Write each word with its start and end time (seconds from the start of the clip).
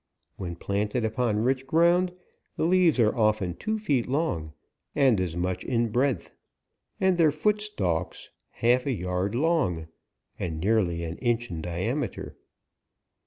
When 0.35 0.55
plan 0.55 0.87
ted 0.87 1.05
upon 1.05 1.43
rich 1.43 1.67
ground, 1.67 2.11
the 2.57 2.65
leaves 2.65 2.99
are 2.99 3.15
often 3.15 3.53
two 3.53 3.77
feet 3.77 4.07
long, 4.07 4.53
and 4.95 5.21
as 5.21 5.35
much 5.37 5.63
in 5.63 5.89
breadth; 5.91 6.33
and 6.99 7.19
their 7.19 7.29
foot 7.31 7.61
stalks 7.61 8.31
half 8.49 8.87
a 8.87 8.93
yard 8.93 9.35
long, 9.35 9.89
and 10.39 10.59
nearly 10.59 11.03
an 11.03 11.19
inch 11.19 11.51
in 11.51 11.61
diameter. 11.61 12.35